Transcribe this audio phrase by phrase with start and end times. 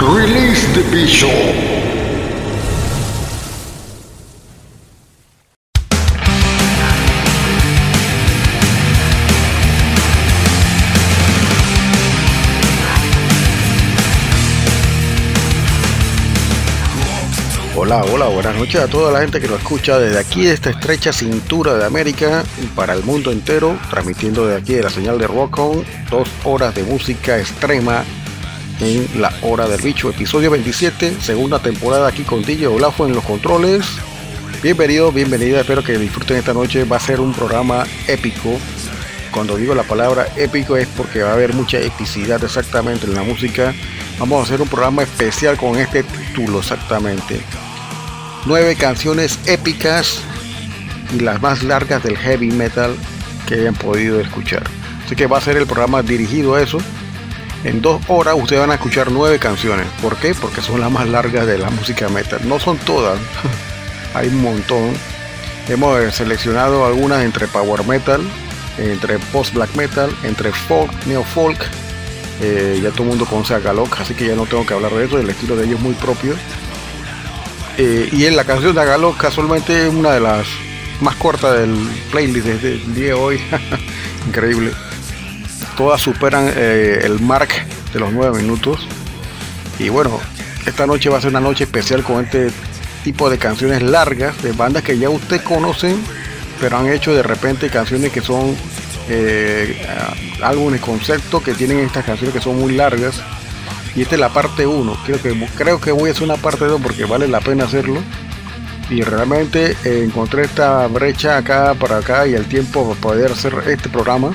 [0.00, 1.30] Release the Bishop.
[17.76, 20.70] Hola, hola, buenas noches a toda la gente que nos escucha desde aquí, de esta
[20.70, 25.26] estrecha cintura de América para el mundo entero, transmitiendo desde aquí de la señal de
[25.26, 28.02] Rock On, dos horas de música extrema
[28.80, 33.24] en la hora del bicho, episodio 27, segunda temporada aquí con DJ Olafo en los
[33.24, 33.84] controles.
[34.62, 38.58] Bienvenido, bienvenida, espero que disfruten esta noche, va a ser un programa épico.
[39.32, 43.22] Cuando digo la palabra épico es porque va a haber mucha epicidad exactamente en la
[43.22, 43.74] música.
[44.18, 47.40] Vamos a hacer un programa especial con este título exactamente.
[48.46, 50.22] Nueve canciones épicas
[51.14, 52.94] y las más largas del heavy metal
[53.46, 54.62] que hayan podido escuchar.
[55.04, 56.78] Así que va a ser el programa dirigido a eso.
[57.62, 59.86] En dos horas ustedes van a escuchar nueve canciones.
[60.00, 60.34] ¿Por qué?
[60.34, 62.40] Porque son las más largas de la música metal.
[62.48, 63.18] No son todas,
[64.14, 64.94] hay un montón.
[65.68, 68.22] Hemos eh, seleccionado algunas entre power metal,
[68.78, 71.58] entre post black metal, entre folk, neo folk.
[72.40, 74.92] Eh, ya todo el mundo conoce a Galok, así que ya no tengo que hablar
[74.92, 75.18] de eso.
[75.18, 76.34] El estilo de ellos es muy propio.
[77.76, 80.46] Eh, y en la canción de Galok casualmente es una de las
[81.02, 81.76] más cortas del
[82.10, 83.40] playlist día de hoy.
[84.26, 84.72] Increíble
[85.80, 87.48] todas superan eh, el mark
[87.94, 88.86] de los 9 minutos.
[89.78, 90.20] Y bueno,
[90.66, 92.50] esta noche va a ser una noche especial con este
[93.02, 95.96] tipo de canciones largas de bandas que ya usted conocen,
[96.60, 98.54] pero han hecho de repente canciones que son
[99.08, 99.74] eh,
[100.42, 103.22] álbumes concepto que tienen estas canciones que son muy largas.
[103.96, 104.98] Y esta es la parte 1.
[105.06, 108.02] Creo que, creo que voy a hacer una parte 2 porque vale la pena hacerlo.
[108.90, 113.54] Y realmente eh, encontré esta brecha acá para acá y el tiempo para poder hacer
[113.66, 114.34] este programa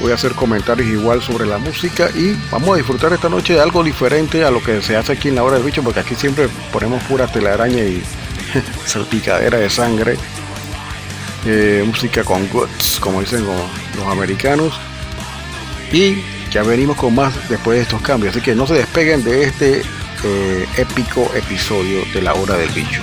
[0.00, 3.60] voy a hacer comentarios igual sobre la música y vamos a disfrutar esta noche de
[3.60, 6.14] algo diferente a lo que se hace aquí en la hora del bicho porque aquí
[6.14, 8.02] siempre ponemos pura telaraña y
[8.86, 10.16] salpicadera de sangre
[11.46, 14.72] eh, música con guts como dicen los americanos.
[15.92, 19.44] Y ya venimos con más después de estos cambios así que no se despeguen de
[19.44, 19.82] este
[20.24, 23.02] eh, épico episodio de la hora del bicho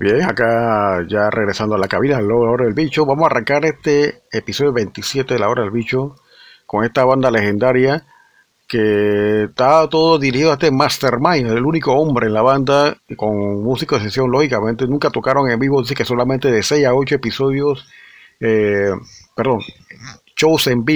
[0.00, 4.22] Bien, acá ya regresando a la cabina, la hora del bicho, vamos a arrancar este
[4.32, 6.16] episodio 27 de la hora del bicho
[6.66, 8.04] con esta banda legendaria
[8.66, 13.96] que está todo dirigido a este Mastermind, el único hombre en la banda con música
[13.96, 14.86] de sesión, lógicamente.
[14.88, 17.86] Nunca tocaron en vivo, así que solamente de 6 a 8 episodios,
[18.40, 18.90] eh,
[19.36, 19.60] perdón,
[20.36, 20.92] shows en vivo